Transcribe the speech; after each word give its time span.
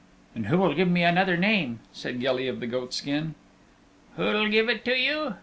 "And 0.33 0.47
who 0.47 0.57
will 0.57 0.73
give 0.73 0.89
me 0.89 1.03
another 1.03 1.37
name?" 1.37 1.79
said 1.93 2.19
Gilly 2.19 2.47
of 2.47 2.59
the 2.59 2.65
Goatskin. 2.65 3.35
"Who'll 4.15 4.47
give 4.49 4.67
it 4.67 4.83
to 4.85 4.97
you? 4.97 5.35